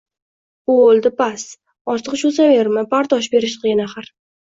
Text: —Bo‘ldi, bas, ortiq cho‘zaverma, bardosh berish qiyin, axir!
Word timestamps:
—Bo‘ldi, 0.71 1.11
bas, 1.19 1.45
ortiq 1.97 2.19
cho‘zaverma, 2.25 2.89
bardosh 2.97 3.33
berish 3.39 3.61
qiyin, 3.67 3.89
axir! 3.91 4.15